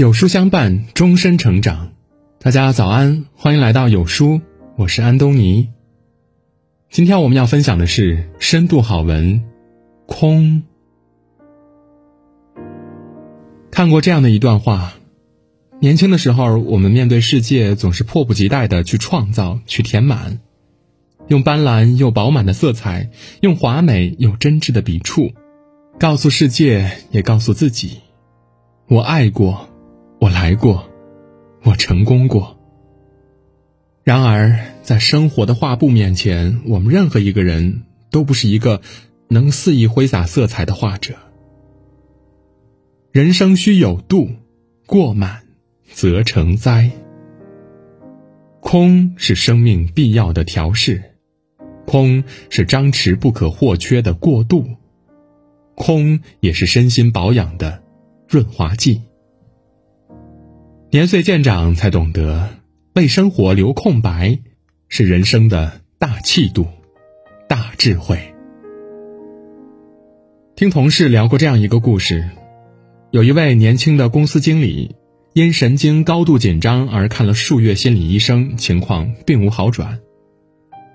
[0.00, 1.92] 有书相伴，终身成长。
[2.38, 4.40] 大家早安，欢迎来到有书，
[4.78, 5.68] 我是安东尼。
[6.88, 9.40] 今天我们要分享的是深度好文
[10.06, 10.62] 《空》。
[13.70, 14.94] 看过这样的一段话：
[15.80, 20.40] 年轻的时候，我们面对世界总是迫不及待的去创造、去填满，
[21.28, 23.10] 用斑斓又饱满的色彩，
[23.42, 25.32] 用华美又真挚的笔触，
[25.98, 27.98] 告诉世界，也告诉自己：
[28.88, 29.66] 我爱过。
[30.20, 30.86] 我来过，
[31.64, 32.58] 我成功过。
[34.04, 38.82] 然而，在生活的画布面前，我们任何一个人都不是一个
[39.28, 41.14] 能肆意挥洒色彩的画者。
[43.12, 44.28] 人生需有度，
[44.84, 45.40] 过满
[45.90, 46.90] 则成灾。
[48.60, 51.02] 空是生命必要的调试，
[51.86, 54.66] 空是张弛不可或缺的过渡，
[55.74, 57.82] 空也是身心保养的
[58.28, 59.00] 润滑剂。
[60.92, 62.48] 年岁渐长，才懂得
[62.94, 64.40] 为生活留空白，
[64.88, 66.66] 是人生的大气度、
[67.48, 68.18] 大智慧。
[70.56, 72.28] 听同事聊过这样一个故事：
[73.12, 74.96] 有一位年轻的公司经理，
[75.32, 80.00] 因神经高度紧张而看了数月心理医生，情况并无好转。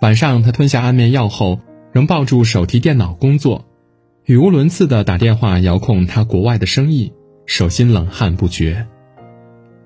[0.00, 1.60] 晚上，他吞下安眠药后，
[1.92, 3.66] 仍抱住手提电脑工作，
[4.24, 7.12] 语无伦次的打电话遥控他国外的生意，
[7.44, 8.86] 手心冷汗不绝。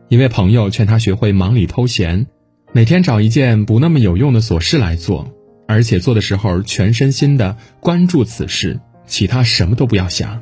[0.08, 2.28] 一位朋友劝他学会忙里偷闲，
[2.72, 5.34] 每天找一件不那么有用的琐事来做，
[5.66, 10.40] 而且做的时候全身心的关注此事，其他什么都不要想。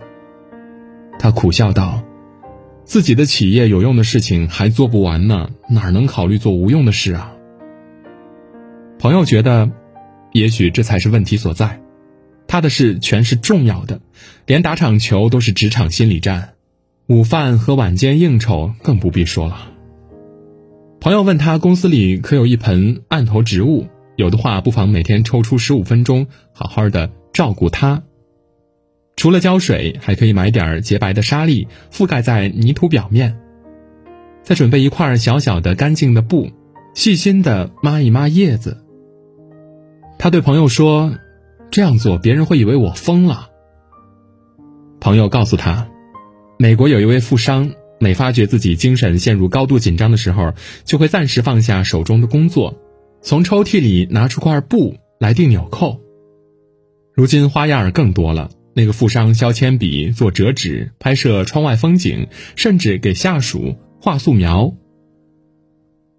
[1.18, 2.04] 他苦笑道
[2.84, 7.32] ：“自己的企业有用的事情还做不完呢，哪能考虑做无用的事啊？”
[9.00, 9.70] 朋友觉得，
[10.32, 11.80] 也许这才是问题所在。
[12.46, 14.02] 他的事全是重要的，
[14.44, 16.53] 连打场球都是职场心理战。
[17.06, 19.70] 午饭和晚间应酬更不必说了。
[21.00, 28.02] 朋友问他公司里可有一盆案头植物，有的话不妨每天抽出十五分钟，好好的照顾它。
[29.16, 33.38] 除了浇水，还可以买点洁白的沙粒覆盖在泥土表面，
[34.42, 36.48] 再准备一块小小的干净的布，
[36.94, 38.82] 细心的抹一抹叶子。
[40.18, 41.12] 他对朋友说
[41.70, 43.50] ：“这样做别人会以为我疯了。”
[45.00, 45.90] 朋友告诉他。
[46.64, 50.54] 美国有一位富商，每发觉自己精神陷入高度紧张的时候，
[50.86, 52.80] 就会暂时放下手中的工作，
[53.20, 56.00] 从抽屉里拿出块布来钉纽扣。
[57.12, 64.74] 如今花样儿更多了，那个富商削铅笔、做折纸、拍摄窗外风景，甚至给下属画素描。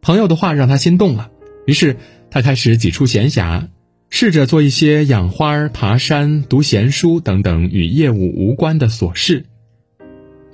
[0.03, 1.31] 朋友的话让他心动了，
[1.65, 1.97] 于是
[2.29, 3.69] 他开始挤出闲暇，
[4.11, 9.47] 试着做一些养花、爬山、读闲书等等与业务无关的琐事。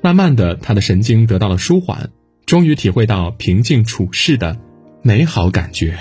[0.02, 2.10] 慢慢的，他的神经得到了舒缓，
[2.46, 4.58] 终于体会到平静处事的
[5.04, 5.98] 美好感觉。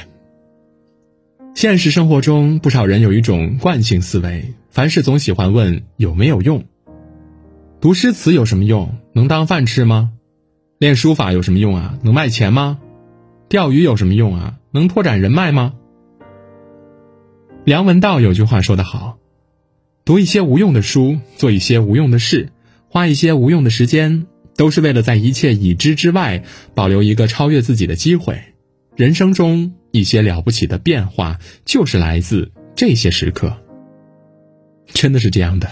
[1.55, 6.65] 现实生活中，不少人有一种惯性思维，凡事总喜欢问有没有用。
[7.81, 8.95] 读诗词有什么用？
[9.13, 10.13] 能当饭吃吗？
[10.79, 11.99] 练书法有什么用啊？
[12.03, 12.79] 能卖钱吗？
[13.51, 14.57] 钓鱼有什么用啊？
[14.71, 15.75] 能拓展人脉吗？
[17.65, 19.19] 梁文道有句话说得好：
[20.07, 22.51] 读一些无用的书，做一些无用的事。
[22.93, 26.43] 花一些无用的时间，都是为了在一切已知之外，
[26.75, 28.43] 保留一个超越自己的机会。
[28.97, 33.57] 人生中一些了不起的变化，就是来自这些时刻。
[34.89, 35.71] 真的是这样的，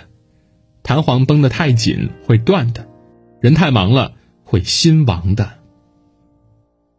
[0.84, 2.86] 弹簧绷得太紧会断的，
[3.40, 4.14] 人太忙了
[4.44, 5.58] 会心亡的。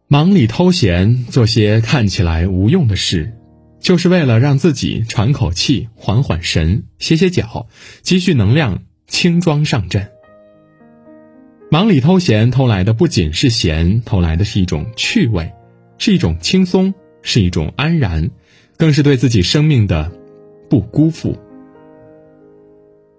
[0.06, 3.32] 忙里偷闲，做些看起来无用的事，
[3.80, 7.68] 就是为了让自己喘口气、缓缓神、歇歇脚、
[8.02, 8.82] 积蓄能量。
[9.10, 10.08] 轻装上阵，
[11.68, 15.52] 忙里偷闲，偷来的不仅是闲，偷来的是一种趣味，
[15.98, 18.30] 是一种轻松，是一种安然，
[18.76, 20.12] 更是对自己生命的
[20.70, 21.36] 不辜负。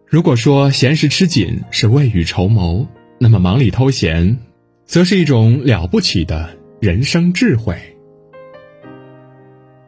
[0.07, 2.87] 如果说闲时吃紧是未雨绸缪，
[3.19, 4.39] 那么忙里偷闲，
[4.85, 7.75] 则是一种了不起的人生智慧。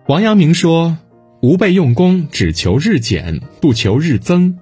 [0.08, 0.98] 王阳明说
[1.42, 4.60] ：“吾辈用功，只求日减，不求日增。”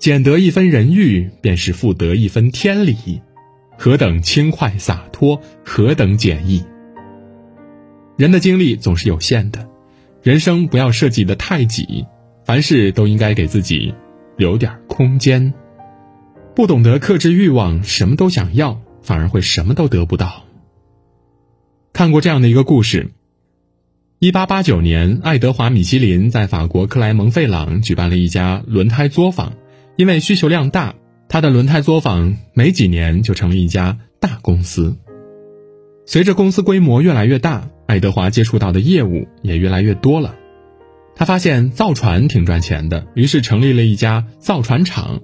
[0.00, 3.20] 捡得一分人欲，便是复得一分天理，
[3.76, 6.64] 何等轻快洒脱，何等简易。
[8.16, 9.68] 人的精力总是有限的，
[10.22, 12.06] 人生不要设计的太挤，
[12.46, 13.92] 凡事都应该给自己
[14.38, 15.52] 留点空间。
[16.56, 20.44] 不懂得克制欲望，什么都想要，反而会什么都得不到。
[21.92, 23.10] 看过这样的一个故事：
[24.18, 29.52] 一八八九年，爱德华米其林在法国克莱蒙费朗举办了一家轮胎作坊。
[30.00, 30.94] 因为需求量大，
[31.28, 34.96] 他的轮胎作坊没几年就成了一家大公司。
[36.06, 40.36] 随着公司规模越来越大，爱德华接触到的业务也越来越多了。
[41.14, 45.20] 他发现造船挺赚钱的，于是成立了一家造船厂。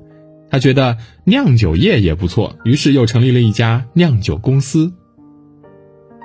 [0.50, 4.92] 他觉得酿酒业也不错，于是又成立了一家酿酒公司。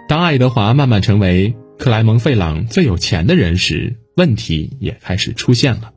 [0.09, 5.93] 当爱德华慢慢成为克莱蒙费朗最有钱的人时，问题也开始出现了。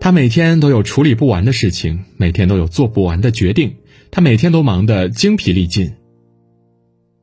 [0.00, 3.76] 他每天都有处理不完的事情，每天都有做不完的决定，
[4.10, 5.94] 他每天都忙得精疲力尽。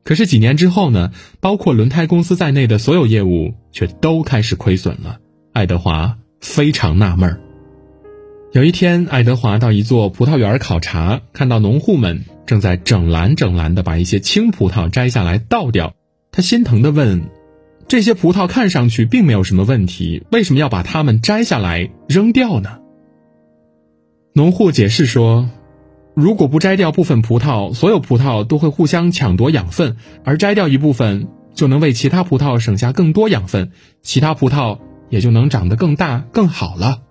[0.02, 1.12] 可是几年之后呢？
[1.40, 5.18] 包括轮胎公司在内的所有业务却都开始亏损了。
[5.54, 7.40] 爱德华非常纳闷儿。
[8.52, 15.94] 有一天，爱德华到一座葡萄园考察，看到农户们正在整篮整篮的把一些青葡萄摘下来倒掉，
[16.30, 17.22] 他心疼的问
[17.88, 22.78] ：“这些葡萄看上去并没有什么问题，为什么要把它们摘下来扔掉呢？”
[24.34, 25.48] 农户解释说。
[26.16, 34.78] 如果不摘掉部分葡萄，所有葡萄都会互相抢夺养分，而摘掉一部分，就能为其他葡萄省下更多养分，其他葡萄
[35.08, 37.02] 也就能长得更大更好了。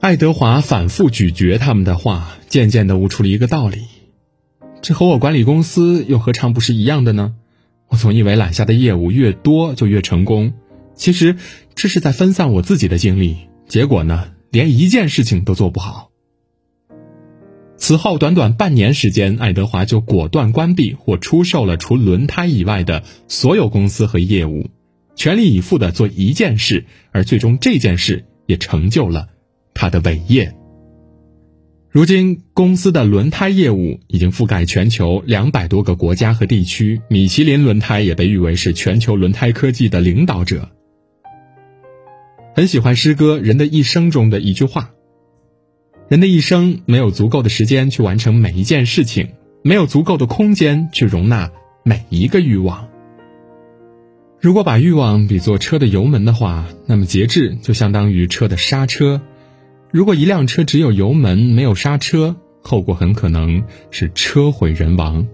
[0.00, 3.84] 爱德华反复咀嚼他们的话，渐渐地悟出了一个道理：
[4.82, 7.34] 这和我管理公司又何尝不是一样的呢？
[7.90, 10.52] 我总以为揽下的业务越多就越成功，
[10.94, 11.36] 其实
[11.74, 13.36] 这是在分散我自己的精力，
[13.68, 16.10] 结果呢，连一件事情都做不好。
[17.76, 24.70] 此后短短半年时间，爱德华就果断关闭或出售了除轮胎以外的所有公司和业务，
[25.16, 29.28] 全力以赴的做一件事，而最终这件事也成就了
[29.74, 30.54] 他的伟业。
[31.92, 40.68] 如今，公司的轮胎业务已经覆盖全球两百多个国家和地区，米其林轮胎也被誉为是全球轮胎科技的领导者。
[42.54, 44.92] 很喜欢诗歌《人的一生》中的一句话。
[46.08, 49.30] 人的一生没有足够的时间去完成每一件事情，
[49.62, 51.50] 没有足够的空间去容纳
[51.82, 52.88] 每一个欲望。
[54.40, 59.20] 如果把欲望比作车的油门的话，那么节制就相当于车的刹车。
[59.90, 65.26] 如果一辆车只有油门没有刹车，后果很可能是车毁人亡。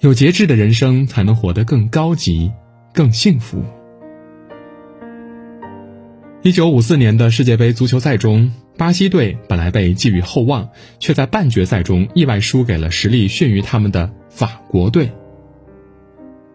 [0.00, 2.50] 有节制的人生才能活得更高级、
[2.92, 3.62] 更幸福。
[6.42, 8.52] 一九五四年的世界杯足球赛中。
[8.78, 15.12] 巴西队本来被寄予厚望，却在半决赛中意外输给了实力逊于他们的法国队。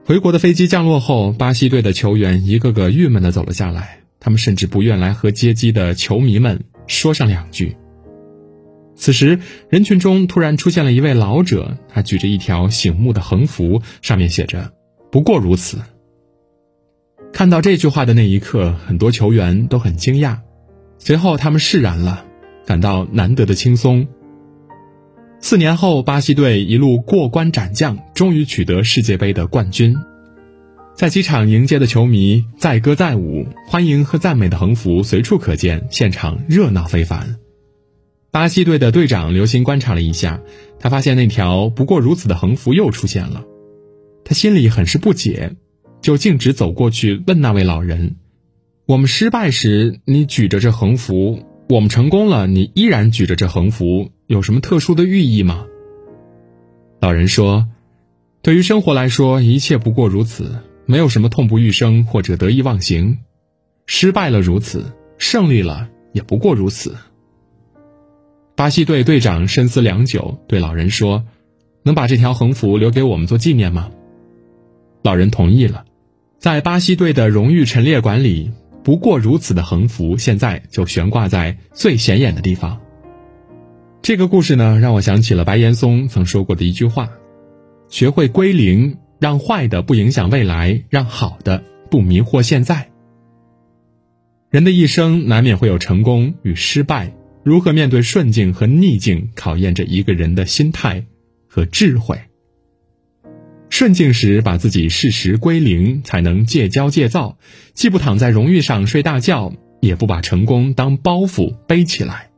[0.04, 7.76] 回国的飞机降落后，巴西队的球员一个个郁闷地走了下来，他们甚至不愿来和接机的球迷们说上两句。
[8.96, 14.74] 此时，人群中突然出现了一位老者，他举着一条醒目的横幅，上面写着
[15.12, 15.80] “不过如此”。
[17.32, 20.40] 看到这句话的那一刻，很多球员都很惊讶。
[20.98, 22.26] 随后，他们释然了，
[22.66, 24.08] 感到难得的轻松。
[25.40, 29.96] 四年后，巴西队一路过关斩将，终于取得世界杯的冠军。
[30.98, 37.38] 在机场迎接的球迷载歌载舞，欢迎和赞美的横幅随处可见，现场热闹非凡。
[38.32, 40.42] 巴西队的队长留心观察了一下，
[40.80, 43.46] 他发现那条“不过如此”的横幅又出现了，
[44.26, 45.54] 他心里很是不解，
[46.02, 48.16] 就径直走过去问那位老人。
[48.88, 55.68] 我们失败时，你举着这横幅；我们成功了，你依然举着这横幅，有什么特殊的寓意吗？
[57.00, 57.68] 老人说
[58.42, 60.56] ：“对于生活来说，一切不过如此，
[60.88, 63.20] 没有什么痛不欲生或者得意忘形。
[63.86, 66.96] 失败了如此，胜利了也不过如此。”
[68.58, 71.24] 巴西队队长深思良久，对老人说
[71.84, 73.92] ：“能把这条横幅留给我们做纪念吗？”
[75.04, 75.86] 老人同意了，
[76.40, 78.52] 在巴西队的荣誉陈列馆里。
[78.84, 82.80] 不过如此的横幅，现在就悬挂在最显眼的地方。
[84.02, 87.10] 这个故事呢，让我想起了白岩松曾说过的一句话
[87.90, 92.90] ：“学会归零，让坏的不影响未来，让好的不迷惑现在。”
[94.50, 101.06] 人的一生难免会有成功与失败，如何面对顺境和逆境，考验着一个人的心态
[101.48, 102.18] 和智慧。
[103.70, 107.38] 顺境时把自己适时归零，才能戒骄戒躁，
[107.74, 112.30] 既不躺在荣誉上睡大觉，也不把成功当包袱背起来。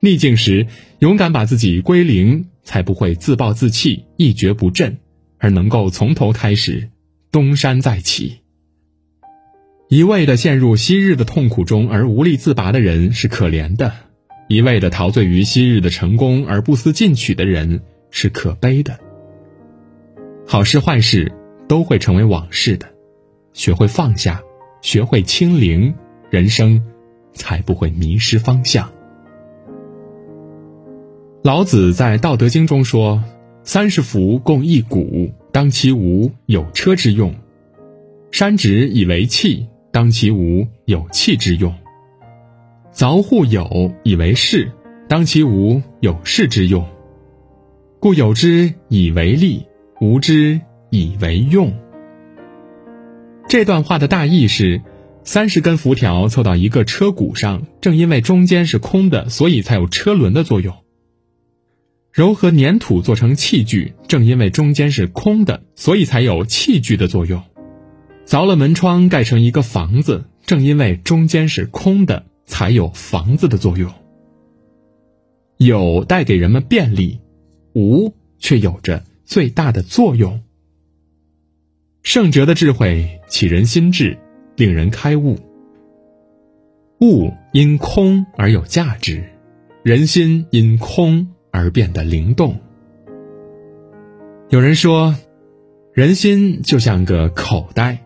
[0.00, 0.68] 逆境时
[1.00, 4.98] 勇敢把自己归零，才不会自暴自弃、一蹶不振，
[5.38, 6.90] 而能够从头开始，
[7.32, 8.40] 东山再起。
[9.88, 13.92] 一味的陷入昔日的痛苦中而无力自拔的人是可怜的，
[14.48, 17.80] 一味的陶醉于昔日的成功而不思进取的人
[18.10, 18.98] 是可悲的。
[20.46, 21.32] 好事坏事
[21.66, 22.86] 都会成为往事的，
[23.52, 24.42] 学会放下，
[24.82, 25.94] 学会清零，
[26.28, 26.82] 人生
[27.32, 28.90] 才不会迷失方向。
[31.42, 33.22] 老子在《道德经》中说
[33.68, 37.30] ：“三十辐共一毂，当其无，有车之用；
[38.32, 41.70] 山直以为器，当其无，有器之用；
[42.94, 44.72] 凿户有以为室，
[45.06, 46.82] 当其无，有室之用。
[48.00, 49.66] 故有之以为利，
[50.00, 50.58] 无之
[50.88, 51.70] 以为用。”
[53.50, 54.80] 这段话的大意是：
[55.24, 60.74] 三十根辐条凑到一个车毂上，正因为中间是空的，所以才有车轮的作用。
[62.12, 67.42] 柔和粘土做成器具，正因为中间是空的，所以才有器具的作用。
[68.26, 73.92] 凿了门窗盖成一个房子，正因为中间是空的，才有房子的作用。
[75.58, 77.20] 有带给人们便利，
[77.74, 80.42] 无却有着最大的作用。
[82.02, 84.18] 圣哲的智慧启人心智，
[84.56, 85.38] 令人开悟。
[87.00, 89.24] 物因空而有价值，
[89.82, 91.28] 人心因空。
[91.58, 92.58] 而变得灵动。
[94.48, 95.14] 有人说，
[95.92, 97.98] 人心就像个口袋，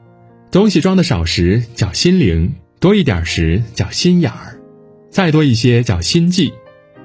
[0.50, 4.58] 东西装的少时叫心灵，多一点时叫心眼儿，
[5.10, 6.52] 再多一些叫心计，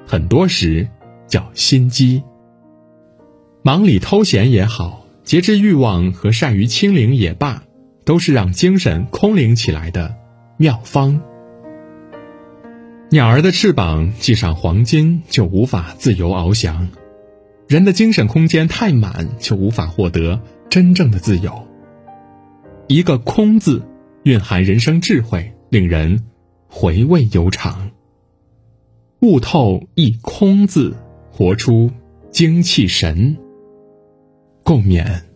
[0.07, 0.87] 很多时
[1.27, 2.23] 叫心机。
[3.61, 7.61] 忙里偷闲也好，节制欲望和善于清零也罢，
[8.05, 10.15] 都是让精神空灵起来的
[10.57, 11.21] 妙方。
[13.09, 16.89] 鸟儿的翅膀系上黄金，就无法自由翱翔；
[17.65, 21.65] 人的精神空间太满，就无法获得真正的自由。
[22.87, 23.81] 一个“空”字，
[24.23, 26.25] 蕴含人生智慧，令人
[26.67, 27.91] 回味悠长。
[29.21, 30.93] 悟透一“空”字，
[31.31, 31.89] 活出
[32.29, 33.37] 精气神。
[34.63, 35.26] 共勉。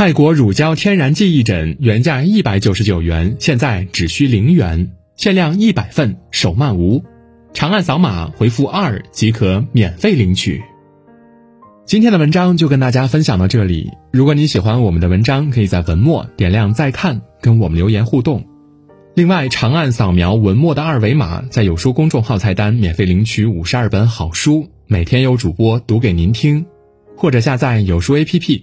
[0.00, 7.04] 泰国乳胶天然记忆枕原价一百九十九元，现在只需零元，限量一百份，手慢无。
[7.52, 10.62] 长按扫码回复二即可免费领取。
[11.84, 13.90] 今天的文章就跟大家分享到这里。
[14.10, 18.46] 如果你喜欢我们的文章，可以在文末点亮再看，跟我们留言互动。
[19.14, 26.64] 另外，长按扫描文末的二维码，在有书公众号菜单免费领取五十二本好书，每天有主播读给您听，
[27.18, 28.62] 或者下载有书 APP。